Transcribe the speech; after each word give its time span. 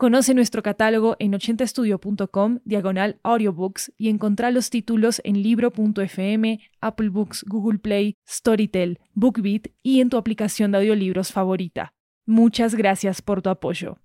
Conoce 0.00 0.32
nuestro 0.32 0.62
catálogo 0.62 1.14
en 1.18 1.34
80estudio.com, 1.34 2.60
diagonal 2.64 3.20
audiobooks, 3.22 3.92
y 3.98 4.08
encontrá 4.08 4.50
los 4.50 4.70
títulos 4.70 5.20
en 5.24 5.42
libro.fm, 5.42 6.58
Apple 6.80 7.10
Books, 7.10 7.44
Google 7.46 7.80
Play, 7.80 8.16
Storytel, 8.26 8.98
BookBeat 9.12 9.66
y 9.82 10.00
en 10.00 10.08
tu 10.08 10.16
aplicación 10.16 10.72
de 10.72 10.78
audiolibros 10.78 11.32
favorita. 11.32 11.92
Muchas 12.24 12.74
gracias 12.74 13.20
por 13.20 13.42
tu 13.42 13.50
apoyo. 13.50 13.98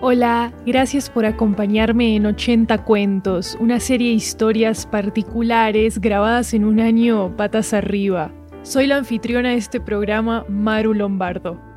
Hola, 0.00 0.54
gracias 0.64 1.10
por 1.10 1.26
acompañarme 1.26 2.14
en 2.14 2.24
80 2.24 2.84
Cuentos, 2.84 3.56
una 3.58 3.80
serie 3.80 4.10
de 4.10 4.14
historias 4.14 4.86
particulares 4.86 6.00
grabadas 6.00 6.54
en 6.54 6.64
un 6.64 6.78
año 6.78 7.36
patas 7.36 7.74
arriba. 7.74 8.32
Soy 8.62 8.86
la 8.86 8.98
anfitriona 8.98 9.48
de 9.48 9.56
este 9.56 9.80
programa, 9.80 10.44
Maru 10.48 10.94
Lombardo. 10.94 11.67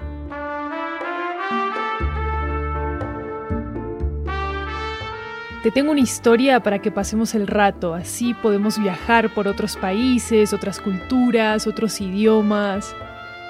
Te 5.63 5.69
tengo 5.69 5.91
una 5.91 5.99
historia 5.99 6.63
para 6.63 6.79
que 6.79 6.89
pasemos 6.89 7.35
el 7.35 7.45
rato, 7.45 7.93
así 7.93 8.33
podemos 8.33 8.81
viajar 8.81 9.31
por 9.31 9.47
otros 9.47 9.77
países, 9.77 10.53
otras 10.53 10.79
culturas, 10.79 11.67
otros 11.67 12.01
idiomas. 12.01 12.95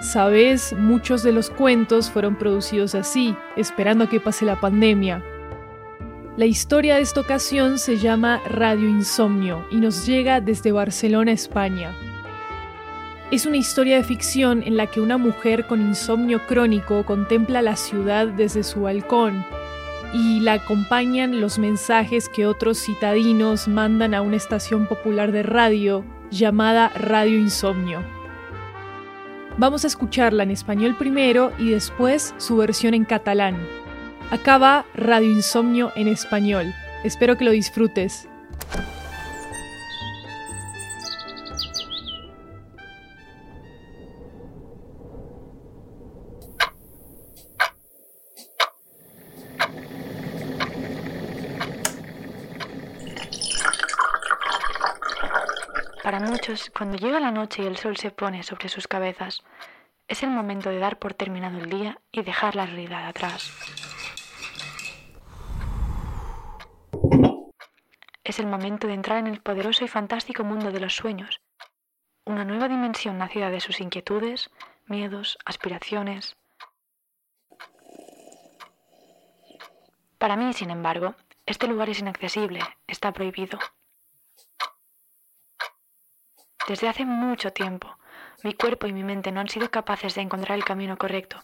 Sabes, 0.01 0.73
muchos 0.77 1.23
de 1.23 1.31
los 1.31 1.49
cuentos 1.49 2.11
fueron 2.11 2.35
producidos 2.35 2.95
así, 2.95 3.33
esperando 3.55 4.03
a 4.03 4.09
que 4.09 4.19
pase 4.19 4.43
la 4.43 4.59
pandemia. 4.59 5.23
La 6.35 6.45
historia 6.45 6.95
de 6.95 7.01
esta 7.01 7.21
ocasión 7.21 7.79
se 7.79 7.97
llama 7.97 8.41
Radio 8.45 8.89
Insomnio 8.89 9.65
y 9.71 9.77
nos 9.77 10.05
llega 10.05 10.41
desde 10.41 10.73
Barcelona, 10.73 11.31
España. 11.31 11.95
Es 13.31 13.45
una 13.45 13.55
historia 13.55 13.95
de 13.95 14.03
ficción 14.03 14.63
en 14.63 14.75
la 14.75 14.87
que 14.87 14.99
una 14.99 15.17
mujer 15.17 15.65
con 15.65 15.79
insomnio 15.79 16.45
crónico 16.45 17.05
contempla 17.05 17.61
la 17.61 17.77
ciudad 17.77 18.27
desde 18.27 18.63
su 18.63 18.81
balcón 18.81 19.45
y 20.13 20.39
la 20.39 20.53
acompañan 20.53 21.39
los 21.39 21.59
mensajes 21.59 22.29
que 22.29 22.45
otros 22.45 22.79
citadinos 22.79 23.67
mandan 23.67 24.13
a 24.13 24.21
una 24.21 24.35
estación 24.35 24.87
popular 24.87 25.31
de 25.31 25.43
radio 25.43 26.03
llamada 26.29 26.89
Radio 26.89 27.37
Insomnio. 27.37 28.03
Vamos 29.57 29.83
a 29.83 29.87
escucharla 29.87 30.43
en 30.43 30.51
español 30.51 30.95
primero 30.97 31.51
y 31.57 31.69
después 31.69 32.33
su 32.37 32.57
versión 32.57 32.93
en 32.93 33.05
catalán. 33.05 33.57
Acá 34.31 34.57
va 34.57 34.85
Radio 34.95 35.29
Insomnio 35.29 35.91
en 35.95 36.07
español. 36.07 36.73
Espero 37.03 37.37
que 37.37 37.45
lo 37.45 37.51
disfrutes. 37.51 38.27
Para 56.11 56.27
muchos, 56.27 56.69
cuando 56.77 56.97
llega 56.97 57.21
la 57.21 57.31
noche 57.31 57.63
y 57.63 57.67
el 57.67 57.77
sol 57.77 57.95
se 57.95 58.11
pone 58.11 58.43
sobre 58.43 58.67
sus 58.67 58.85
cabezas, 58.85 59.43
es 60.09 60.23
el 60.23 60.29
momento 60.29 60.69
de 60.69 60.77
dar 60.77 60.99
por 60.99 61.13
terminado 61.13 61.57
el 61.57 61.69
día 61.69 62.01
y 62.11 62.21
dejar 62.21 62.57
la 62.57 62.65
realidad 62.65 63.07
atrás. 63.07 63.49
Es 68.25 68.39
el 68.39 68.47
momento 68.47 68.87
de 68.87 68.93
entrar 68.93 69.19
en 69.19 69.27
el 69.27 69.39
poderoso 69.39 69.85
y 69.85 69.87
fantástico 69.87 70.43
mundo 70.43 70.73
de 70.73 70.81
los 70.81 70.97
sueños, 70.97 71.39
una 72.25 72.43
nueva 72.43 72.67
dimensión 72.67 73.17
nacida 73.17 73.49
de 73.49 73.61
sus 73.61 73.79
inquietudes, 73.79 74.49
miedos, 74.87 75.37
aspiraciones. 75.45 76.35
Para 80.17 80.35
mí, 80.35 80.51
sin 80.51 80.71
embargo, 80.71 81.15
este 81.45 81.67
lugar 81.67 81.89
es 81.89 81.99
inaccesible, 81.99 82.59
está 82.85 83.13
prohibido. 83.13 83.59
Desde 86.71 86.87
hace 86.87 87.03
mucho 87.03 87.51
tiempo, 87.51 87.97
mi 88.45 88.53
cuerpo 88.53 88.87
y 88.87 88.93
mi 88.93 89.03
mente 89.03 89.33
no 89.33 89.41
han 89.41 89.49
sido 89.49 89.69
capaces 89.69 90.15
de 90.15 90.21
encontrar 90.21 90.57
el 90.57 90.63
camino 90.63 90.97
correcto, 90.97 91.43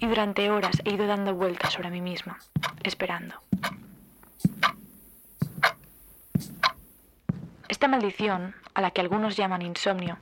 y 0.00 0.06
durante 0.08 0.50
horas 0.50 0.82
he 0.84 0.94
ido 0.94 1.06
dando 1.06 1.32
vueltas 1.32 1.74
sobre 1.74 1.90
mí 1.90 2.00
misma, 2.00 2.40
esperando. 2.82 3.36
Esta 7.68 7.86
maldición, 7.86 8.56
a 8.74 8.80
la 8.80 8.90
que 8.90 9.00
algunos 9.00 9.36
llaman 9.36 9.62
insomnio, 9.62 10.18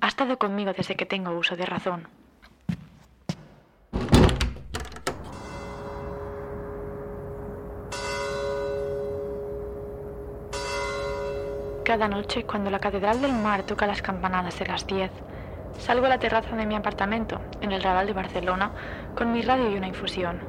ha 0.00 0.08
estado 0.08 0.36
conmigo 0.36 0.72
desde 0.72 0.96
que 0.96 1.06
tengo 1.06 1.30
uso 1.30 1.54
de 1.54 1.64
razón. 1.64 2.08
Cada 11.94 12.08
noche, 12.08 12.42
cuando 12.42 12.70
la 12.70 12.80
Catedral 12.80 13.22
del 13.22 13.32
Mar 13.32 13.62
toca 13.62 13.86
las 13.86 14.02
campanadas 14.02 14.58
de 14.58 14.66
las 14.66 14.84
10, 14.84 15.12
salgo 15.78 16.06
a 16.06 16.08
la 16.08 16.18
terraza 16.18 16.56
de 16.56 16.66
mi 16.66 16.74
apartamento, 16.74 17.40
en 17.60 17.70
el 17.70 17.84
Raval 17.84 18.08
de 18.08 18.12
Barcelona, 18.12 18.72
con 19.14 19.30
mi 19.30 19.42
radio 19.42 19.70
y 19.70 19.76
una 19.76 19.86
infusión. 19.86 20.40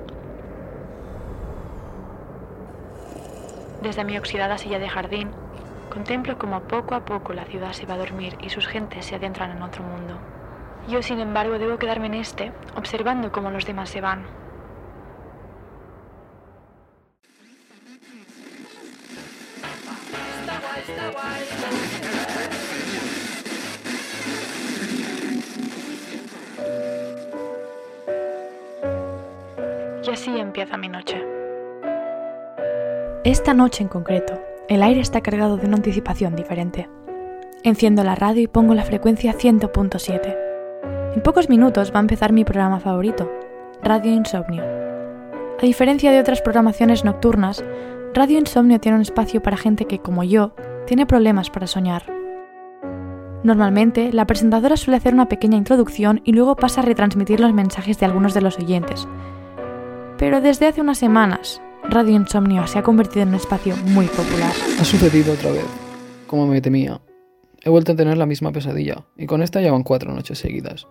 Desde 3.84 4.04
mi 4.04 4.18
oxidada 4.18 4.58
silla 4.58 4.80
de 4.80 4.90
jardín, 4.90 5.30
contemplo 5.94 6.40
como 6.40 6.62
poco 6.62 6.96
a 6.96 7.06
poco 7.06 7.32
la 7.34 7.46
ciudad 7.46 7.74
se 7.74 7.86
va 7.86 7.94
a 7.94 8.00
dormir 8.00 8.36
y 8.42 8.50
sus 8.50 8.66
gentes 8.66 9.06
se 9.06 9.14
adentran 9.14 9.52
en 9.52 9.62
otro 9.62 9.84
mundo. 9.84 10.18
Yo, 10.88 11.04
sin 11.04 11.20
embargo, 11.20 11.60
debo 11.60 11.78
quedarme 11.78 12.08
en 12.08 12.16
este, 12.16 12.54
observando 12.76 13.32
cómo 13.32 13.52
los 13.52 13.68
demás 13.68 13.92
se 13.92 14.02
van. 14.02 14.26
Y 30.04 30.10
así 30.12 30.40
empieza 30.40 30.78
mi 30.78 30.88
noche. 30.88 31.26
Esta 33.24 33.56
noche 33.56 33.82
en 33.82 33.90
concreto, 33.90 34.40
el 34.70 34.84
aire 34.84 35.02
está 35.02 35.22
cargado 35.22 35.58
de 35.58 35.66
una 35.66 35.78
anticipación 35.78 36.36
diferente. 36.36 36.88
Enciendo 37.64 38.04
la 38.04 38.14
radio 38.14 38.44
y 38.44 38.48
pongo 38.48 38.76
la 38.76 38.84
frecuencia 38.84 39.34
100.7. 39.34 41.16
En 41.16 41.24
pocos 41.24 41.50
minutos 41.50 41.92
va 41.92 41.98
a 41.98 42.02
empezar 42.02 42.32
mi 42.32 42.46
programa 42.46 42.80
favorito, 42.80 43.32
Radio 43.82 44.12
Insomnio. 44.12 44.64
A 44.64 45.66
diferencia 45.66 46.12
de 46.12 46.20
otras 46.20 46.42
programaciones 46.42 47.04
nocturnas, 47.04 47.64
Radio 48.14 48.38
Insomnio 48.38 48.80
tiene 48.80 48.98
un 48.98 49.02
espacio 49.02 49.42
para 49.42 49.58
gente 49.58 49.86
que, 49.86 49.98
como 49.98 50.24
yo, 50.24 50.54
tiene 50.86 51.06
problemas 51.06 51.50
para 51.50 51.68
soñar. 51.68 52.04
Normalmente, 53.44 54.12
la 54.12 54.26
presentadora 54.26 54.76
suele 54.76 54.98
hacer 54.98 55.14
una 55.14 55.30
pequeña 55.30 55.58
introducción 55.58 56.22
y 56.24 56.32
luego 56.32 56.56
pasa 56.56 56.82
a 56.82 56.86
retransmitir 56.86 57.40
los 57.40 57.54
mensajes 57.54 58.00
de 58.00 58.06
algunos 58.06 58.34
de 58.34 58.42
los 58.42 58.58
oyentes. 58.58 59.08
Pero 60.18 60.42
desde 60.42 60.68
hace 60.68 60.82
unas 60.82 60.98
semanas, 60.98 61.62
Radio 61.84 62.16
Insomnio 62.16 62.66
se 62.66 62.80
ha 62.80 62.84
convertido 62.84 63.24
en 63.24 63.30
un 63.30 63.36
espacio 63.36 63.76
muy 63.86 64.08
popular. 64.08 64.52
Ha 64.80 64.84
sucedido 64.84 65.34
otra 65.34 65.52
vez, 65.52 65.66
como 66.26 66.48
me 66.48 66.62
temía. 66.62 67.02
He 67.64 67.70
vuelto 67.70 67.92
a 67.92 67.96
tener 67.96 68.18
la 68.18 68.26
misma 68.26 68.52
pesadilla, 68.52 69.06
y 69.16 69.28
con 69.28 69.44
esta 69.44 69.62
llevan 69.62 69.84
cuatro 69.84 70.12
noches 70.12 70.40
seguidas. 70.40 70.88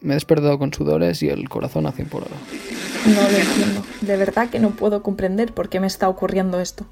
Me 0.00 0.12
he 0.12 0.16
despertado 0.16 0.58
con 0.58 0.72
sudores 0.74 1.22
y 1.22 1.30
el 1.30 1.48
corazón 1.48 1.86
a 1.86 1.92
100 1.92 2.08
por 2.08 2.22
hora. 2.24 2.36
No 3.06 3.22
lo 3.22 3.38
entiendo. 3.38 3.82
De 4.02 4.16
verdad 4.18 4.50
que 4.50 4.58
no 4.58 4.70
puedo 4.70 5.02
comprender 5.02 5.54
por 5.54 5.70
qué 5.70 5.80
me 5.80 5.86
está 5.86 6.10
ocurriendo 6.10 6.60
esto. 6.60 6.84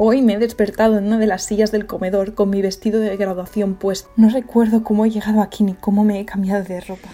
Hoy 0.00 0.22
me 0.22 0.34
he 0.34 0.38
despertado 0.38 0.96
en 0.96 1.08
una 1.08 1.18
de 1.18 1.26
las 1.26 1.42
sillas 1.42 1.72
del 1.72 1.86
comedor 1.86 2.34
con 2.34 2.50
mi 2.50 2.62
vestido 2.62 3.00
de 3.00 3.16
graduación 3.16 3.74
puesto. 3.74 4.08
No 4.14 4.28
recuerdo 4.28 4.84
cómo 4.84 5.04
he 5.04 5.10
llegado 5.10 5.42
aquí 5.42 5.64
ni 5.64 5.74
cómo 5.74 6.04
me 6.04 6.20
he 6.20 6.24
cambiado 6.24 6.62
de 6.62 6.80
ropa. 6.80 7.08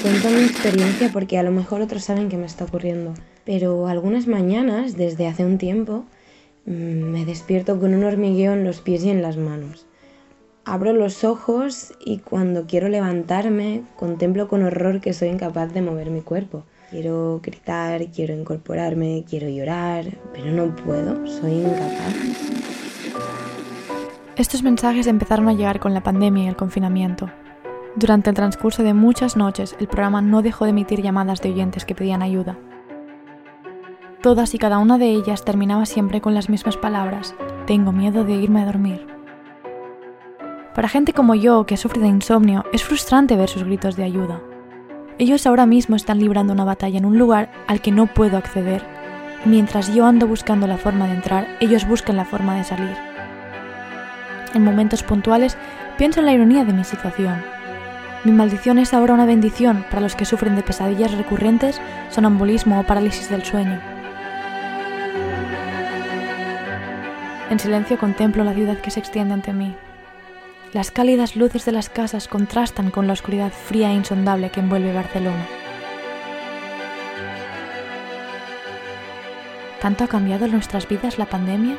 Cuento 0.00 0.30
mi 0.30 0.42
experiencia 0.42 1.10
porque 1.12 1.36
a 1.38 1.42
lo 1.42 1.50
mejor 1.50 1.82
otros 1.82 2.04
saben 2.04 2.30
que 2.30 2.38
me 2.38 2.46
está 2.46 2.64
ocurriendo. 2.64 3.12
Pero 3.44 3.88
algunas 3.88 4.26
mañanas, 4.26 4.96
desde 4.96 5.26
hace 5.26 5.44
un 5.44 5.58
tiempo, 5.58 6.06
mm, 6.64 6.70
me 6.70 7.26
despierto 7.26 7.78
con 7.78 7.92
un 7.92 8.04
hormigueo 8.04 8.54
en 8.54 8.64
los 8.64 8.80
pies 8.80 9.04
y 9.04 9.10
en 9.10 9.20
las 9.20 9.36
manos. 9.36 9.84
Abro 10.64 10.94
los 10.94 11.24
ojos 11.24 11.92
y 12.02 12.20
cuando 12.20 12.66
quiero 12.66 12.88
levantarme 12.88 13.82
contemplo 13.96 14.48
con 14.48 14.62
horror 14.62 15.02
que 15.02 15.12
soy 15.12 15.28
incapaz 15.28 15.74
de 15.74 15.82
mover 15.82 16.08
mi 16.08 16.22
cuerpo. 16.22 16.64
Quiero 16.92 17.40
gritar, 17.42 18.04
quiero 18.14 18.34
incorporarme, 18.34 19.24
quiero 19.26 19.48
llorar, 19.48 20.04
pero 20.34 20.52
no 20.52 20.76
puedo, 20.76 21.26
soy 21.26 21.52
incapaz. 21.52 22.14
Estos 24.36 24.62
mensajes 24.62 25.06
empezaron 25.06 25.48
a 25.48 25.54
llegar 25.54 25.80
con 25.80 25.94
la 25.94 26.02
pandemia 26.02 26.44
y 26.44 26.48
el 26.48 26.56
confinamiento. 26.56 27.30
Durante 27.96 28.28
el 28.28 28.36
transcurso 28.36 28.82
de 28.82 28.92
muchas 28.92 29.38
noches, 29.38 29.74
el 29.80 29.88
programa 29.88 30.20
no 30.20 30.42
dejó 30.42 30.66
de 30.66 30.72
emitir 30.72 31.00
llamadas 31.00 31.40
de 31.40 31.52
oyentes 31.52 31.86
que 31.86 31.94
pedían 31.94 32.20
ayuda. 32.20 32.58
Todas 34.20 34.52
y 34.52 34.58
cada 34.58 34.76
una 34.76 34.98
de 34.98 35.12
ellas 35.12 35.46
terminaba 35.46 35.86
siempre 35.86 36.20
con 36.20 36.34
las 36.34 36.50
mismas 36.50 36.76
palabras, 36.76 37.34
tengo 37.66 37.92
miedo 37.92 38.24
de 38.24 38.34
irme 38.34 38.60
a 38.60 38.66
dormir. 38.66 39.06
Para 40.74 40.90
gente 40.90 41.14
como 41.14 41.34
yo, 41.34 41.64
que 41.64 41.78
sufre 41.78 42.02
de 42.02 42.08
insomnio, 42.08 42.66
es 42.70 42.84
frustrante 42.84 43.34
ver 43.34 43.48
sus 43.48 43.64
gritos 43.64 43.96
de 43.96 44.04
ayuda. 44.04 44.42
Ellos 45.22 45.46
ahora 45.46 45.66
mismo 45.66 45.94
están 45.94 46.18
librando 46.18 46.52
una 46.52 46.64
batalla 46.64 46.98
en 46.98 47.04
un 47.04 47.16
lugar 47.16 47.48
al 47.68 47.80
que 47.80 47.92
no 47.92 48.06
puedo 48.06 48.36
acceder. 48.36 48.82
Mientras 49.44 49.94
yo 49.94 50.04
ando 50.04 50.26
buscando 50.26 50.66
la 50.66 50.78
forma 50.78 51.06
de 51.06 51.14
entrar, 51.14 51.46
ellos 51.60 51.86
buscan 51.86 52.16
la 52.16 52.24
forma 52.24 52.56
de 52.56 52.64
salir. 52.64 52.96
En 54.52 54.64
momentos 54.64 55.04
puntuales, 55.04 55.56
pienso 55.96 56.18
en 56.18 56.26
la 56.26 56.32
ironía 56.32 56.64
de 56.64 56.72
mi 56.72 56.82
situación. 56.82 57.40
Mi 58.24 58.32
maldición 58.32 58.80
es 58.80 58.92
ahora 58.94 59.14
una 59.14 59.24
bendición 59.24 59.84
para 59.90 60.02
los 60.02 60.16
que 60.16 60.24
sufren 60.24 60.56
de 60.56 60.64
pesadillas 60.64 61.16
recurrentes, 61.16 61.80
sonambulismo 62.10 62.80
o 62.80 62.82
parálisis 62.82 63.30
del 63.30 63.44
sueño. 63.44 63.78
En 67.48 67.60
silencio 67.60 67.96
contemplo 67.96 68.42
la 68.42 68.54
ciudad 68.54 68.78
que 68.78 68.90
se 68.90 68.98
extiende 68.98 69.34
ante 69.34 69.52
mí. 69.52 69.76
Las 70.72 70.90
cálidas 70.90 71.36
luces 71.36 71.66
de 71.66 71.72
las 71.72 71.90
casas 71.90 72.28
contrastan 72.28 72.90
con 72.90 73.06
la 73.06 73.12
oscuridad 73.12 73.52
fría 73.52 73.90
e 73.90 73.94
insondable 73.94 74.48
que 74.48 74.60
envuelve 74.60 74.94
Barcelona. 74.94 75.46
¿Tanto 79.82 80.04
ha 80.04 80.08
cambiado 80.08 80.48
nuestras 80.48 80.88
vidas 80.88 81.18
la 81.18 81.26
pandemia? 81.26 81.76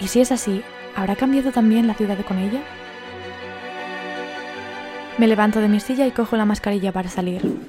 Y 0.00 0.08
si 0.08 0.22
es 0.22 0.32
así, 0.32 0.62
¿habrá 0.96 1.16
cambiado 1.16 1.52
también 1.52 1.86
la 1.86 1.92
ciudad 1.92 2.18
con 2.24 2.38
ella? 2.38 2.62
Me 5.18 5.26
levanto 5.26 5.60
de 5.60 5.68
mi 5.68 5.80
silla 5.80 6.06
y 6.06 6.12
cojo 6.12 6.38
la 6.38 6.46
mascarilla 6.46 6.92
para 6.92 7.10
salir. 7.10 7.60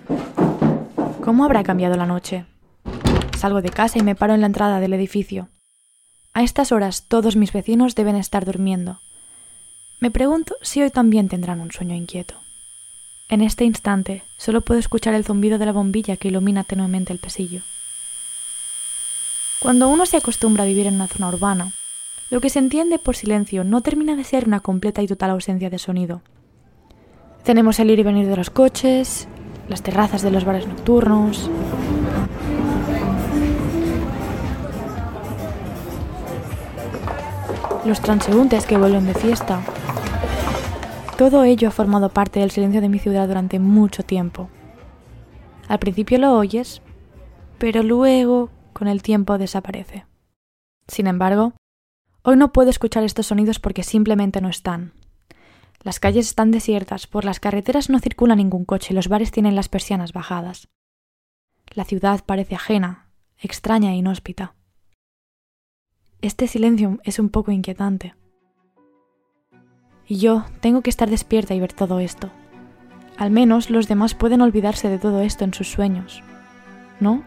¿Cómo 1.21 1.43
habrá 1.43 1.63
cambiado 1.63 1.97
la 1.97 2.05
noche? 2.05 2.45
Salgo 3.37 3.61
de 3.61 3.71
casa 3.71 3.99
y 3.99 4.03
me 4.03 4.15
paro 4.15 4.35
en 4.35 4.39
la 4.39 4.47
entrada 4.47 4.79
del 4.79 4.93
edificio. 4.93 5.49
A 6.31 6.43
estas 6.43 6.71
horas 6.71 7.09
todos 7.09 7.35
mis 7.35 7.51
vecinos 7.51 7.95
deben 7.95 8.15
estar 8.15 8.45
durmiendo. 8.45 9.01
Me 10.01 10.09
pregunto 10.09 10.55
si 10.63 10.81
hoy 10.81 10.89
también 10.89 11.29
tendrán 11.29 11.61
un 11.61 11.71
sueño 11.71 11.93
inquieto. 11.93 12.33
En 13.29 13.41
este 13.41 13.65
instante 13.65 14.23
solo 14.35 14.61
puedo 14.61 14.79
escuchar 14.79 15.13
el 15.13 15.23
zumbido 15.23 15.59
de 15.59 15.67
la 15.67 15.73
bombilla 15.73 16.17
que 16.17 16.29
ilumina 16.29 16.63
tenuemente 16.63 17.13
el 17.13 17.19
pasillo. 17.19 17.61
Cuando 19.59 19.89
uno 19.89 20.07
se 20.07 20.17
acostumbra 20.17 20.63
a 20.63 20.65
vivir 20.65 20.87
en 20.87 20.95
una 20.95 21.07
zona 21.07 21.29
urbana, 21.29 21.73
lo 22.31 22.41
que 22.41 22.49
se 22.49 22.57
entiende 22.57 22.97
por 22.97 23.15
silencio 23.15 23.63
no 23.63 23.81
termina 23.81 24.15
de 24.15 24.23
ser 24.23 24.47
una 24.47 24.59
completa 24.59 25.03
y 25.03 25.07
total 25.07 25.29
ausencia 25.29 25.69
de 25.69 25.77
sonido. 25.77 26.23
Tenemos 27.43 27.79
el 27.79 27.91
ir 27.91 27.99
y 27.99 28.03
venir 28.03 28.25
de 28.25 28.37
los 28.37 28.49
coches, 28.49 29.27
las 29.69 29.83
terrazas 29.83 30.23
de 30.23 30.31
los 30.31 30.45
bares 30.45 30.65
nocturnos, 30.67 31.47
los 37.85 38.01
transeúntes 38.01 38.65
que 38.65 38.77
vuelven 38.77 39.05
de 39.05 39.13
fiesta, 39.13 39.61
todo 41.21 41.43
ello 41.43 41.67
ha 41.67 41.71
formado 41.71 42.09
parte 42.09 42.39
del 42.39 42.49
silencio 42.49 42.81
de 42.81 42.89
mi 42.89 42.97
ciudad 42.97 43.27
durante 43.27 43.59
mucho 43.59 44.01
tiempo. 44.01 44.49
Al 45.67 45.77
principio 45.77 46.17
lo 46.17 46.35
oyes, 46.35 46.81
pero 47.59 47.83
luego, 47.83 48.49
con 48.73 48.87
el 48.87 49.03
tiempo, 49.03 49.37
desaparece. 49.37 50.07
Sin 50.87 51.05
embargo, 51.05 51.53
hoy 52.23 52.37
no 52.37 52.51
puedo 52.51 52.71
escuchar 52.71 53.03
estos 53.03 53.27
sonidos 53.27 53.59
porque 53.59 53.83
simplemente 53.83 54.41
no 54.41 54.49
están. 54.49 54.93
Las 55.83 55.99
calles 55.99 56.25
están 56.25 56.49
desiertas, 56.49 57.05
por 57.05 57.23
las 57.23 57.39
carreteras 57.39 57.91
no 57.91 57.99
circula 57.99 58.35
ningún 58.35 58.65
coche 58.65 58.87
y 58.89 58.95
los 58.95 59.07
bares 59.07 59.29
tienen 59.29 59.55
las 59.55 59.69
persianas 59.69 60.13
bajadas. 60.13 60.69
La 61.69 61.85
ciudad 61.85 62.21
parece 62.25 62.55
ajena, 62.55 63.11
extraña 63.37 63.91
e 63.91 63.97
inhóspita. 63.97 64.55
Este 66.23 66.47
silencio 66.47 66.97
es 67.03 67.19
un 67.19 67.29
poco 67.29 67.51
inquietante. 67.51 68.15
Y 70.11 70.17
yo 70.17 70.43
tengo 70.59 70.81
que 70.81 70.89
estar 70.89 71.09
despierta 71.09 71.53
y 71.53 71.61
ver 71.61 71.71
todo 71.71 72.01
esto. 72.01 72.31
Al 73.15 73.31
menos 73.31 73.69
los 73.69 73.87
demás 73.87 74.13
pueden 74.13 74.41
olvidarse 74.41 74.89
de 74.89 74.99
todo 74.99 75.21
esto 75.21 75.45
en 75.45 75.53
sus 75.53 75.71
sueños. 75.71 76.21
¿No? 76.99 77.23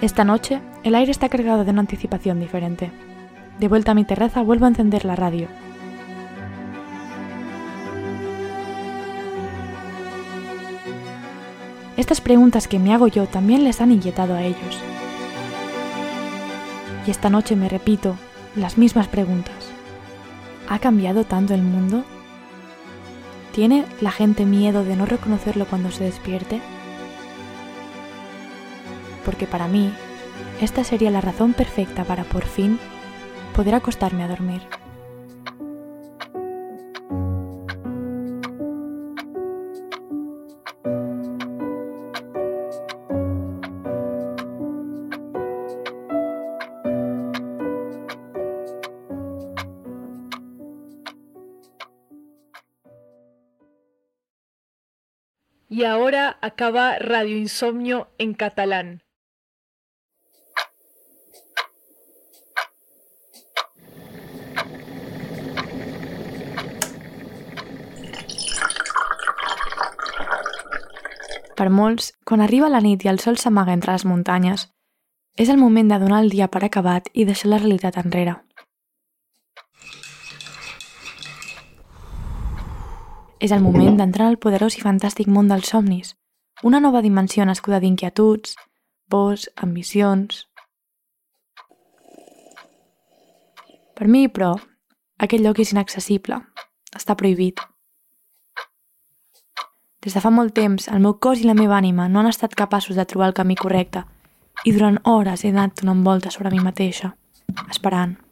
Esta 0.00 0.24
noche, 0.24 0.62
el 0.84 0.94
aire 0.94 1.10
está 1.10 1.28
cargado 1.28 1.66
de 1.66 1.70
una 1.72 1.82
anticipación 1.82 2.40
diferente. 2.40 2.90
De 3.60 3.68
vuelta 3.68 3.92
a 3.92 3.94
mi 3.94 4.06
terraza, 4.06 4.40
vuelvo 4.40 4.64
a 4.64 4.68
encender 4.68 5.04
la 5.04 5.14
radio. 5.14 5.48
Estas 11.98 12.22
preguntas 12.22 12.68
que 12.68 12.78
me 12.78 12.94
hago 12.94 13.08
yo 13.08 13.26
también 13.26 13.64
les 13.64 13.82
han 13.82 13.92
inquietado 13.92 14.32
a 14.32 14.44
ellos 14.44 14.82
y 17.06 17.10
esta 17.10 17.30
noche 17.30 17.56
me 17.56 17.68
repito 17.68 18.16
las 18.56 18.78
mismas 18.78 19.08
preguntas. 19.08 19.70
¿Ha 20.68 20.78
cambiado 20.78 21.24
tanto 21.24 21.54
el 21.54 21.62
mundo? 21.62 22.04
¿Tiene 23.52 23.84
la 24.00 24.10
gente 24.10 24.44
miedo 24.44 24.84
de 24.84 24.96
no 24.96 25.06
reconocerlo 25.06 25.66
cuando 25.66 25.90
se 25.90 26.04
despierte? 26.04 26.60
Porque 29.24 29.46
para 29.46 29.68
mí, 29.68 29.92
esta 30.60 30.84
sería 30.84 31.10
la 31.10 31.20
razón 31.20 31.52
perfecta 31.52 32.04
para 32.04 32.24
por 32.24 32.44
fin 32.44 32.78
poder 33.54 33.74
acostarme 33.74 34.24
a 34.24 34.28
dormir. 34.28 34.62
Y 55.76 55.82
ahora 55.82 56.38
acaba 56.40 57.00
Radio 57.00 57.36
Insomnio 57.36 58.06
en 58.18 58.34
catalán. 58.34 59.02
Per 71.56 71.70
molts, 71.70 72.12
quan 72.24 72.40
arriba 72.40 72.68
la 72.70 72.78
nit 72.78 73.02
i 73.02 73.10
el 73.10 73.18
sol 73.18 73.34
s'amaga 73.34 73.74
entre 73.74 73.98
les 73.98 74.06
muntanyes, 74.06 74.68
és 75.34 75.50
el 75.50 75.58
moment 75.58 75.90
de 75.90 75.98
donar 75.98 76.22
el 76.22 76.30
dia 76.30 76.46
per 76.54 76.62
acabat 76.62 77.10
i 77.14 77.26
deixar 77.26 77.50
la 77.50 77.58
realitat 77.58 77.98
enrere. 77.98 78.38
És 83.44 83.52
el 83.52 83.60
moment 83.60 83.98
d'entrar 83.98 84.30
al 84.30 84.38
poderós 84.40 84.78
i 84.78 84.82
fantàstic 84.82 85.28
món 85.28 85.50
dels 85.50 85.68
somnis, 85.68 86.14
una 86.64 86.78
nova 86.80 87.02
dimensió 87.04 87.44
nascuda 87.44 87.80
d'inquietuds, 87.82 88.54
pors, 89.12 89.50
ambicions... 89.66 90.46
Per 93.94 94.08
mi, 94.08 94.24
però, 94.32 94.54
aquest 95.22 95.44
lloc 95.44 95.60
és 95.60 95.74
inaccessible, 95.76 96.40
està 96.96 97.14
prohibit. 97.20 97.60
Des 100.02 100.16
de 100.16 100.24
fa 100.24 100.32
molt 100.32 100.56
temps, 100.56 100.88
el 100.88 101.04
meu 101.04 101.18
cos 101.20 101.44
i 101.44 101.46
la 101.46 101.54
meva 101.54 101.76
ànima 101.76 102.08
no 102.08 102.24
han 102.24 102.32
estat 102.32 102.56
capaços 102.56 102.96
de 102.96 103.04
trobar 103.04 103.28
el 103.30 103.38
camí 103.38 103.60
correcte 103.60 104.06
i 104.64 104.72
durant 104.72 105.02
hores 105.04 105.44
he 105.44 105.52
anat 105.52 105.84
donant 105.84 106.02
voltes 106.08 106.40
sobre 106.40 106.50
mi 106.50 106.64
mateixa, 106.64 107.12
esperant. 107.68 108.23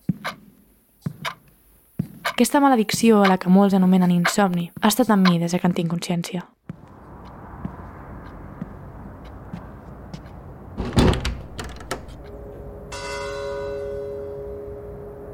Aquesta 2.42 2.58
maledicció 2.58 3.20
a 3.22 3.28
la 3.30 3.36
que 3.38 3.50
molts 3.54 3.74
anomenen 3.78 4.10
insomni 4.10 4.64
ha 4.80 4.88
estat 4.88 5.12
amb 5.14 5.28
mi 5.28 5.36
des 5.38 5.52
que 5.54 5.68
en 5.68 5.74
tinc 5.76 5.92
consciència. 5.92 6.40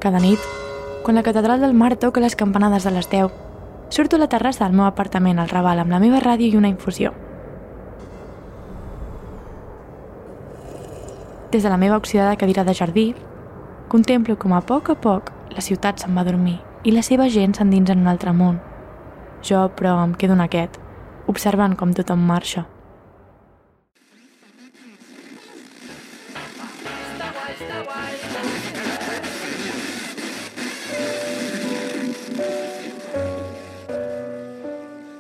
Cada 0.04 0.20
nit, 0.20 0.44
quan 1.06 1.16
la 1.16 1.24
catedral 1.24 1.64
del 1.64 1.72
mar 1.72 1.94
toca 1.96 2.20
les 2.20 2.36
campanades 2.36 2.84
de 2.84 2.92
les 2.98 3.08
10, 3.08 3.32
surto 3.88 4.20
a 4.20 4.24
la 4.26 4.28
terrassa 4.28 4.66
del 4.66 4.76
meu 4.76 4.84
apartament 4.84 5.40
al 5.40 5.48
Raval 5.48 5.80
amb 5.80 5.96
la 5.96 6.04
meva 6.04 6.20
ràdio 6.20 6.52
i 6.52 6.60
una 6.60 6.68
infusió. 6.68 7.16
Des 11.56 11.62
de 11.62 11.70
la 11.72 11.80
meva 11.80 11.96
oxidada 11.96 12.36
cadira 12.36 12.68
de 12.68 12.76
jardí, 12.76 13.10
Contemplo 13.88 14.36
com 14.36 14.52
a 14.52 14.60
poc 14.60 14.90
a 14.92 15.00
poc 15.08 15.32
la 15.56 15.64
ciutat 15.64 16.04
se'n 16.04 16.12
va 16.12 16.28
dormir 16.28 16.67
i 16.84 16.92
la 16.94 17.02
seva 17.02 17.28
gent 17.28 17.56
s'endins 17.56 17.90
en 17.90 18.04
un 18.04 18.10
altre 18.10 18.32
món. 18.32 18.58
Jo, 19.42 19.68
però, 19.74 19.98
em 20.04 20.14
quedo 20.14 20.34
en 20.38 20.42
aquest, 20.44 20.78
observant 21.26 21.76
com 21.76 21.94
tothom 21.94 22.22
marxa. 22.26 22.66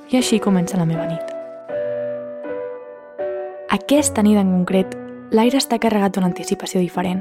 I 0.08 0.16
així 0.16 0.38
comença 0.40 0.78
la 0.80 0.86
meva 0.88 1.04
nit. 1.04 1.34
Aquesta 3.68 4.24
nit 4.24 4.38
en 4.40 4.54
concret, 4.54 4.96
l'aire 5.36 5.60
està 5.60 5.76
carregat 5.76 6.16
d'una 6.16 6.32
anticipació 6.32 6.80
diferent. 6.80 7.20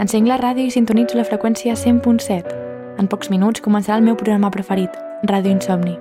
Encenc 0.00 0.26
la 0.26 0.40
ràdio 0.40 0.64
i 0.64 0.72
sintonitzo 0.72 1.20
la 1.20 1.28
freqüència 1.28 1.76
100.7. 1.76 2.63
En 2.98 3.08
pocs 3.10 3.30
minuts 3.30 3.62
començarà 3.62 3.96
el 3.98 4.04
meu 4.06 4.14
programa 4.14 4.52
preferit, 4.54 4.92
Ràdio 5.26 5.50
Insomni. 5.50 5.96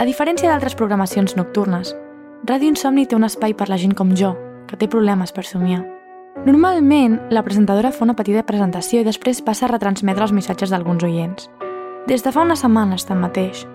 A 0.00 0.06
diferència 0.08 0.48
d'altres 0.48 0.76
programacions 0.78 1.36
nocturnes, 1.36 1.92
Ràdio 2.48 2.70
Insomni 2.72 3.04
té 3.04 3.18
un 3.18 3.28
espai 3.28 3.52
per 3.52 3.68
la 3.68 3.76
gent 3.76 3.92
com 3.98 4.14
jo, 4.16 4.30
que 4.70 4.78
té 4.80 4.88
problemes 4.88 5.34
per 5.36 5.44
somiar. 5.44 5.82
Normalment, 6.46 7.18
la 7.28 7.42
presentadora 7.44 7.90
fa 7.92 8.06
una 8.06 8.16
petita 8.16 8.46
presentació 8.48 9.02
i 9.02 9.08
després 9.08 9.42
passa 9.44 9.66
a 9.66 9.72
retransmetre 9.74 10.24
els 10.24 10.32
missatges 10.32 10.72
d'alguns 10.72 11.04
oients. 11.04 11.50
Des 12.08 12.24
de 12.24 12.32
fa 12.32 12.46
unes 12.48 12.64
setmanes, 12.64 13.04
tanmateix, 13.04 13.66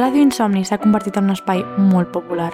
Ràdio 0.00 0.24
Insomni 0.24 0.64
s'ha 0.64 0.80
convertit 0.80 1.20
en 1.20 1.28
un 1.28 1.36
espai 1.36 1.60
molt 1.76 2.08
popular. 2.16 2.50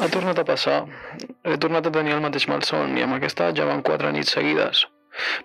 Ha 0.00 0.08
tornat 0.10 0.40
a 0.40 0.48
passar. 0.48 0.82
He 1.44 1.56
tornat 1.60 1.86
a 1.86 1.92
tenir 1.92 2.14
el 2.16 2.22
mateix 2.24 2.46
malson 2.48 2.94
i 2.96 3.02
amb 3.04 3.18
aquesta 3.18 3.50
ja 3.56 3.66
van 3.68 3.82
quatre 3.84 4.12
nits 4.16 4.32
seguides. 4.36 4.86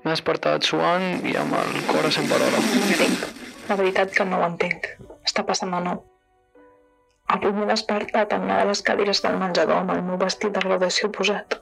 M'he 0.04 0.14
despertat 0.14 0.64
suant 0.68 1.26
i 1.28 1.34
amb 1.38 1.58
el 1.60 1.82
cor 1.90 2.08
a 2.08 2.12
100 2.18 2.30
per 2.32 2.40
hora. 2.46 2.62
No 2.68 2.86
entenc. 2.86 3.26
La 3.70 3.78
veritat 3.82 4.14
que 4.16 4.26
no 4.30 4.40
ho 4.40 4.46
entenc. 4.48 4.88
Està 5.28 5.44
passant 5.50 5.76
de 5.76 5.82
nou. 5.90 6.00
Avui 7.36 7.52
m'he 7.54 7.68
despertat 7.70 8.32
en 8.34 8.48
una 8.48 8.62
de 8.62 8.70
les 8.72 8.82
cadires 8.86 9.22
del 9.26 9.36
menjador 9.42 9.82
amb 9.82 9.92
el 9.98 10.00
meu 10.08 10.18
vestit 10.24 10.56
de 10.56 10.64
graduació 10.64 11.12
posat. 11.18 11.60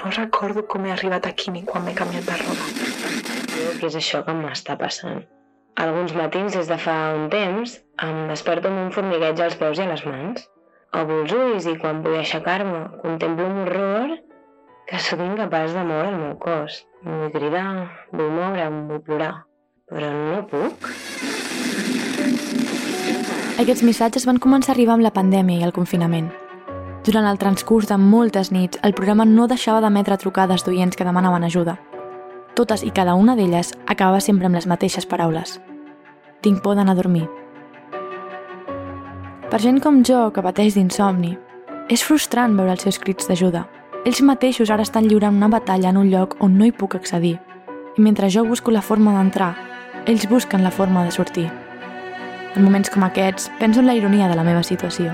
No 0.00 0.10
recordo 0.16 0.64
com 0.72 0.88
he 0.88 0.94
arribat 0.96 1.28
aquí 1.28 1.52
ni 1.54 1.62
quan 1.68 1.84
m'he 1.84 1.94
canviat 2.00 2.26
de 2.26 2.40
roba. 2.40 2.66
Crec 3.52 3.78
que 3.78 3.92
és 3.92 4.00
això 4.00 4.24
que 4.26 4.34
m'està 4.40 4.78
passant. 4.80 5.20
Alguns 5.84 6.16
matins 6.16 6.56
des 6.56 6.72
de 6.72 6.80
fa 6.80 6.96
un 7.20 7.28
temps 7.36 7.76
em 8.08 8.24
desperto 8.32 8.72
amb 8.72 8.86
un 8.86 8.90
formigueig 8.96 9.44
als 9.44 9.60
peus 9.60 9.78
i 9.78 9.86
a 9.86 9.92
les 9.92 10.02
mans. 10.08 10.48
Obro 10.92 11.22
els 11.22 11.32
ulls 11.32 11.66
i 11.70 11.72
quan 11.80 12.02
vull 12.04 12.18
aixecar-me 12.20 12.82
contemplo 13.00 13.46
un 13.48 13.62
horror 13.62 14.10
que 14.90 14.98
sóc 15.00 15.22
incapaç 15.24 15.72
de 15.72 15.84
moure 15.88 16.10
el 16.10 16.18
meu 16.20 16.34
cos. 16.42 16.82
Vull 17.06 17.32
cridar, 17.32 17.88
vull 18.12 18.28
moure'm, 18.34 18.76
vull 18.90 19.00
plorar, 19.06 19.32
però 19.88 20.10
no 20.12 20.42
puc. 20.52 20.90
Aquests 23.64 23.86
missatges 23.88 24.28
van 24.28 24.42
començar 24.42 24.74
a 24.74 24.76
arribar 24.76 24.98
amb 24.98 25.08
la 25.08 25.14
pandèmia 25.16 25.62
i 25.62 25.66
el 25.66 25.72
confinament. 25.72 26.28
Durant 27.08 27.24
el 27.26 27.40
transcurs 27.40 27.88
de 27.88 27.96
moltes 27.96 28.52
nits, 28.52 28.78
el 28.84 28.92
programa 28.92 29.24
no 29.24 29.48
deixava 29.48 29.80
d'emetre 29.80 30.20
trucades 30.20 30.66
d'oients 30.66 30.98
que 30.98 31.08
demanaven 31.08 31.48
ajuda. 31.48 31.78
Totes 32.52 32.84
i 32.84 32.92
cada 32.92 33.16
una 33.16 33.32
d'elles 33.34 33.72
acabava 33.86 34.20
sempre 34.20 34.44
amb 34.44 34.60
les 34.60 34.68
mateixes 34.68 35.08
paraules. 35.08 35.56
Tinc 36.44 36.60
por 36.60 36.76
d'anar 36.76 36.92
a 36.92 37.00
dormir. 37.00 37.30
Per 39.52 39.58
gent 39.60 39.82
com 39.84 39.98
jo, 40.00 40.30
que 40.32 40.40
pateix 40.40 40.78
d'insomni, 40.78 41.34
és 41.92 42.00
frustrant 42.00 42.54
veure 42.56 42.72
els 42.72 42.86
seus 42.86 42.96
crits 42.96 43.26
d'ajuda. 43.28 43.66
Ells 44.08 44.22
mateixos 44.24 44.70
ara 44.72 44.86
estan 44.86 45.04
lliurant 45.04 45.36
una 45.36 45.50
batalla 45.52 45.90
en 45.90 45.98
un 46.00 46.06
lloc 46.08 46.38
on 46.40 46.54
no 46.56 46.64
hi 46.64 46.72
puc 46.72 46.94
accedir. 46.96 47.34
I 47.98 48.00
mentre 48.00 48.30
jo 48.32 48.46
busco 48.48 48.72
la 48.72 48.80
forma 48.80 49.12
d'entrar, 49.12 49.50
ells 50.08 50.24
busquen 50.30 50.64
la 50.64 50.70
forma 50.72 51.02
de 51.04 51.10
sortir. 51.12 51.50
En 52.56 52.64
moments 52.64 52.88
com 52.88 53.04
aquests, 53.04 53.50
penso 53.58 53.80
en 53.80 53.90
la 53.90 53.94
ironia 53.98 54.30
de 54.30 54.38
la 54.40 54.46
meva 54.46 54.62
situació. 54.64 55.12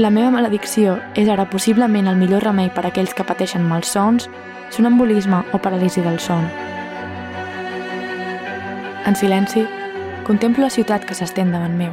La 0.00 0.08
meva 0.08 0.30
maledicció 0.32 0.96
és 1.14 1.28
ara 1.28 1.44
possiblement 1.50 2.08
el 2.08 2.16
millor 2.16 2.42
remei 2.48 2.70
per 2.72 2.86
a 2.86 2.88
aquells 2.88 3.12
que 3.12 3.28
pateixen 3.28 3.68
malsons, 3.68 4.30
sonambulisme 4.70 5.42
o 5.52 5.60
paràlisi 5.60 6.00
del 6.00 6.16
son. 6.24 6.48
En 9.04 9.12
silenci, 9.12 9.66
contemplo 10.24 10.64
la 10.64 10.72
ciutat 10.72 11.04
que 11.04 11.12
s'estén 11.20 11.52
davant 11.52 11.76
meu. 11.76 11.92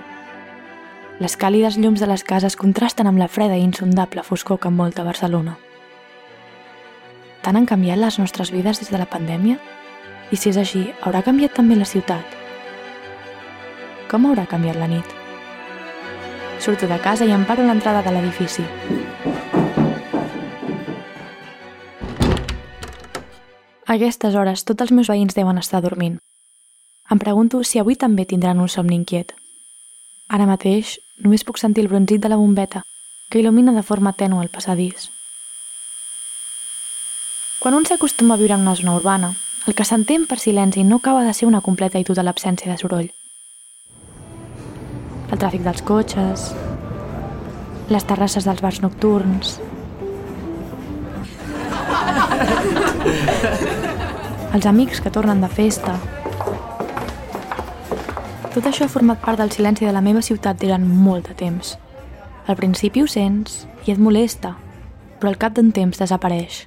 Les 1.22 1.36
càlides 1.38 1.76
llums 1.78 2.02
de 2.02 2.08
les 2.10 2.24
cases 2.26 2.56
contrasten 2.58 3.06
amb 3.06 3.20
la 3.22 3.28
freda 3.30 3.54
i 3.54 3.62
insondable 3.62 4.24
foscor 4.26 4.58
que 4.58 4.70
envolta 4.72 5.04
Barcelona. 5.06 5.52
Tant 7.46 7.60
han 7.60 7.68
canviat 7.70 8.00
les 8.02 8.16
nostres 8.18 8.50
vides 8.50 8.80
des 8.82 8.90
de 8.90 8.98
la 8.98 9.06
pandèmia? 9.06 9.60
I 10.34 10.40
si 10.42 10.50
és 10.50 10.58
així, 10.58 10.82
haurà 11.06 11.22
canviat 11.22 11.54
també 11.54 11.76
la 11.78 11.86
ciutat? 11.86 12.26
Com 14.10 14.26
haurà 14.26 14.48
canviat 14.50 14.80
la 14.82 14.88
nit? 14.90 15.14
Surto 16.58 16.90
de 16.90 16.98
casa 17.04 17.28
i 17.30 17.36
em 17.36 17.46
paro 17.46 17.62
a 17.62 17.70
l'entrada 17.70 18.02
de 18.02 18.16
l'edifici. 18.16 18.66
A 23.86 23.94
aquestes 23.94 24.34
hores, 24.34 24.66
tots 24.66 24.88
els 24.88 24.96
meus 24.98 25.14
veïns 25.14 25.38
deuen 25.38 25.62
estar 25.62 25.84
dormint. 25.86 26.18
Em 27.14 27.22
pregunto 27.22 27.62
si 27.62 27.78
avui 27.78 27.94
també 27.94 28.26
tindran 28.26 28.58
un 28.58 28.74
somni 28.74 28.98
inquiet. 28.98 29.36
Ara 30.32 30.46
mateix, 30.48 30.94
només 31.20 31.44
puc 31.44 31.58
sentir 31.60 31.84
el 31.84 31.90
bronzit 31.92 32.22
de 32.24 32.30
la 32.32 32.38
bombeta, 32.40 32.86
que 33.28 33.42
il·lumina 33.42 33.74
de 33.76 33.84
forma 33.84 34.14
tènue 34.16 34.40
el 34.44 34.52
passadís. 34.54 35.10
Quan 37.60 37.76
un 37.76 37.84
s'acostuma 37.86 38.34
a 38.38 38.40
viure 38.40 38.56
en 38.56 38.64
una 38.64 38.76
zona 38.80 38.96
urbana, 38.96 39.34
el 39.68 39.76
que 39.76 39.84
s'entén 39.84 40.24
per 40.30 40.40
silenci 40.40 40.84
no 40.88 40.96
acaba 41.02 41.26
de 41.28 41.34
ser 41.36 41.48
una 41.50 41.62
completa 41.62 42.00
i 42.00 42.08
total 42.08 42.28
absència 42.32 42.72
de 42.72 42.78
soroll. 42.80 43.10
El 45.32 45.38
tràfic 45.44 45.62
dels 45.68 45.84
cotxes, 45.84 46.56
les 47.92 48.08
terrasses 48.08 48.48
dels 48.48 48.64
bars 48.64 48.80
nocturns, 48.88 49.60
els 54.56 54.66
amics 54.66 55.04
que 55.04 55.12
tornen 55.12 55.44
de 55.44 55.52
festa. 55.52 56.21
Tot 58.52 58.66
això 58.68 58.84
ha 58.84 58.92
format 58.92 59.22
part 59.24 59.40
del 59.40 59.52
silenci 59.56 59.86
de 59.88 59.94
la 59.96 60.02
meva 60.04 60.20
ciutat 60.20 60.58
durant 60.60 60.84
molt 60.84 61.30
de 61.30 61.36
temps. 61.40 61.78
Al 62.52 62.58
principi 62.60 63.00
ho 63.00 63.08
sents 63.08 63.62
i 63.88 63.94
et 63.94 64.00
molesta, 64.00 64.58
però 65.20 65.32
al 65.32 65.40
cap 65.40 65.56
d'un 65.56 65.70
temps 65.72 66.02
desapareix. 66.02 66.66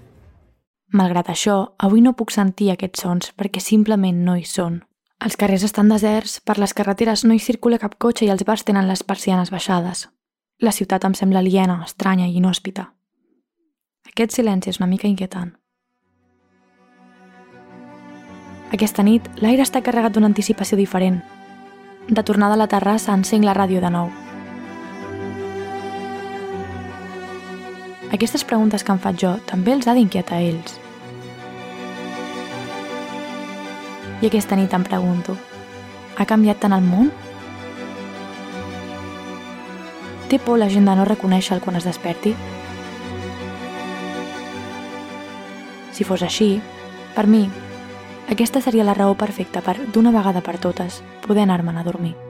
Malgrat 0.96 1.28
això, 1.28 1.74
avui 1.76 2.00
no 2.00 2.14
puc 2.16 2.32
sentir 2.32 2.70
aquests 2.72 3.04
sons 3.04 3.34
perquè 3.36 3.60
simplement 3.60 4.24
no 4.24 4.38
hi 4.38 4.46
són. 4.48 4.80
Els 5.20 5.36
carrers 5.36 5.66
estan 5.68 5.92
deserts, 5.92 6.38
per 6.40 6.56
les 6.56 6.72
carreteres 6.72 7.26
no 7.28 7.36
hi 7.36 7.42
circula 7.42 7.80
cap 7.82 7.98
cotxe 8.00 8.24
i 8.24 8.32
els 8.32 8.46
bars 8.48 8.64
tenen 8.64 8.88
les 8.88 9.04
persianes 9.04 9.52
baixades. 9.52 10.08
La 10.64 10.72
ciutat 10.72 11.04
em 11.04 11.12
sembla 11.12 11.44
aliena, 11.44 11.82
estranya 11.84 12.30
i 12.30 12.38
inhòspita. 12.40 12.88
Aquest 14.08 14.40
silenci 14.40 14.72
és 14.72 14.80
una 14.80 14.88
mica 14.88 15.08
inquietant. 15.10 15.52
Aquesta 18.72 19.04
nit, 19.04 19.28
l'aire 19.44 19.62
està 19.62 19.84
carregat 19.84 20.16
d'una 20.16 20.32
anticipació 20.32 20.80
diferent. 20.80 21.20
De 22.08 22.23
tornada 22.23 22.52
a 22.52 22.56
la 22.61 22.66
terrassa, 22.68 23.14
encenc 23.16 23.46
la 23.49 23.54
ràdio 23.56 23.80
de 23.80 23.88
nou. 23.88 24.11
Aquestes 28.12 28.44
preguntes 28.44 28.84
que 28.84 28.92
em 28.92 29.00
faig 29.00 29.23
jo 29.23 29.30
també 29.49 29.73
els 29.73 29.88
ha 29.88 29.94
d'inquietar 29.96 30.42
ells. 30.44 30.76
I 34.20 34.28
aquesta 34.28 34.61
nit 34.61 34.76
em 34.76 34.84
pregunto, 34.84 35.38
ha 36.20 36.28
canviat 36.28 36.61
tant 36.61 36.76
el 36.76 36.84
món? 36.84 37.08
Té 40.28 40.37
por 40.38 40.61
la 40.61 40.68
gent 40.68 40.84
de 40.84 41.00
no 41.00 41.08
reconèixer-lo 41.08 41.64
quan 41.64 41.80
es 41.80 41.88
desperti? 41.88 42.37
Si 45.96 46.04
fos 46.04 46.23
així, 46.28 46.58
per 47.16 47.25
mi, 47.26 47.46
aquesta 48.30 48.60
seria 48.60 48.84
la 48.84 48.94
raó 48.94 49.14
perfecta 49.14 49.60
per, 49.60 49.76
d'una 49.92 50.12
vegada 50.14 50.40
per 50.40 50.56
totes, 50.58 51.02
poder 51.26 51.44
anar-me'n 51.44 51.78
a 51.78 51.84
dormir. 51.84 52.23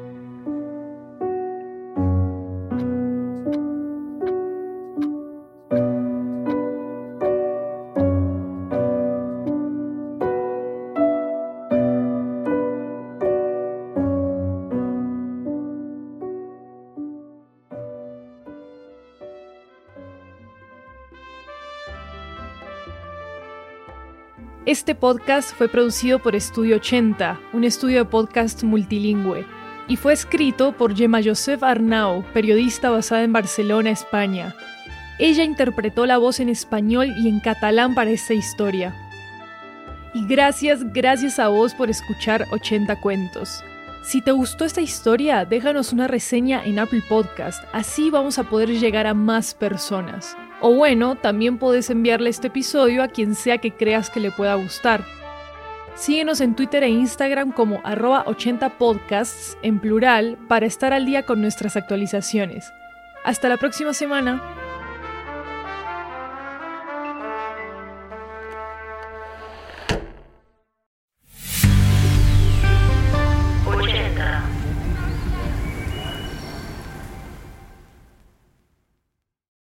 Este 24.67 24.95
podcast 24.95 25.55
fue 25.55 25.69
producido 25.69 26.21
por 26.21 26.35
Estudio 26.35 26.77
80, 26.77 27.39
un 27.53 27.65
estudio 27.65 27.99
de 27.99 28.05
podcast 28.07 28.63
multilingüe, 28.63 29.45
y 29.89 29.97
fue 29.97 30.15
escrito 30.15 30.73
por 30.73 30.97
Gemma 30.97 31.21
Joseph 31.23 31.63
Arnau, 31.63 32.25
periodista 32.33 32.89
basada 32.89 33.25
en 33.25 33.35
Barcelona, 33.35 33.91
España. 33.91 34.55
Ella 35.19 35.45
interpretó 35.45 36.07
la 36.07 36.17
voz 36.17 36.41
en 36.41 36.49
español 36.49 37.13
y 37.19 37.29
en 37.29 37.41
catalán 37.41 37.95
para 37.95 38.09
esta 38.09 38.33
historia. 38.33 38.95
Y 40.15 40.27
gracias, 40.27 40.83
gracias 40.95 41.39
a 41.39 41.49
vos 41.49 41.75
por 41.75 41.91
escuchar 41.91 42.47
80 42.51 43.03
cuentos. 43.03 43.63
Si 44.03 44.23
te 44.23 44.33
gustó 44.33 44.65
esta 44.65 44.81
historia, 44.81 45.45
déjanos 45.45 45.93
una 45.93 46.09
reseña 46.09 46.65
en 46.65 46.79
Apple 46.79 47.03
Podcast, 47.07 47.63
así 47.75 48.09
vamos 48.09 48.39
a 48.39 48.45
poder 48.45 48.71
llegar 48.71 49.07
a 49.07 49.13
más 49.13 49.53
personas. 49.53 50.35
O 50.67 50.73
bueno, 50.73 51.17
también 51.17 51.59
puedes 51.59 51.91
enviarle 51.91 52.31
este 52.31 52.47
episodio 52.47 53.03
a 53.03 53.09
quien 53.09 53.35
sea 53.35 53.59
que 53.59 53.73
creas 53.73 54.09
que 54.09 54.19
le 54.19 54.31
pueda 54.31 54.55
gustar. 54.55 55.05
Síguenos 55.95 56.41
en 56.41 56.57
Twitter 56.57 56.83
e 56.85 56.89
Instagram 56.89 57.53
como 57.53 57.83
arroba 57.85 58.25
80podcasts 58.25 59.59
en 59.61 59.79
plural 59.79 60.39
para 60.49 60.65
estar 60.65 60.95
al 60.95 61.05
día 61.05 61.27
con 61.27 61.43
nuestras 61.43 61.77
actualizaciones. 61.77 62.73
Hasta 63.25 63.51
la 63.51 63.59
próxima 63.59 63.93
semana. 63.93 64.64